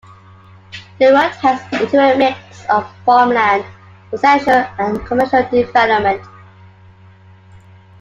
The 0.97 1.11
road 1.13 1.29
heads 1.33 1.61
into 1.79 1.99
a 1.99 2.17
mix 2.17 2.65
of 2.71 2.87
farmland 3.05 3.63
and 3.63 3.63
residential 4.11 4.65
and 4.79 5.05
commercial 5.05 5.43
development. 5.47 6.23